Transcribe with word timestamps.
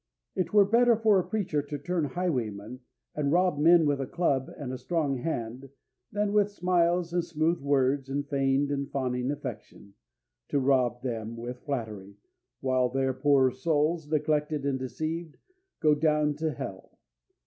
It 0.35 0.51
were 0.51 0.65
better 0.65 0.95
for 0.95 1.19
a 1.19 1.23
preacher 1.23 1.61
to 1.61 1.77
turn 1.77 2.05
highwayman, 2.05 2.79
and 3.13 3.31
rob 3.31 3.59
men 3.59 3.85
with 3.85 4.01
a 4.01 4.07
club 4.07 4.49
and 4.57 4.73
a 4.73 4.77
strong 4.79 5.17
hand, 5.17 5.69
than, 6.11 6.33
with 6.33 6.49
smiles 6.49 7.13
and 7.13 7.23
smooth 7.23 7.59
words 7.61 8.09
and 8.09 8.27
feigned 8.27 8.71
and 8.71 8.89
fawning 8.89 9.29
affection, 9.29 9.93
to 10.47 10.59
rob 10.59 11.03
them 11.03 11.37
with 11.37 11.59
flattery, 11.61 12.15
while 12.61 12.89
their 12.89 13.13
poor 13.13 13.51
souls, 13.51 14.09
neglected 14.09 14.65
and 14.65 14.79
deceived, 14.79 15.37
go 15.81 15.93
down 15.93 16.33
to 16.37 16.49
Hell. 16.51 16.97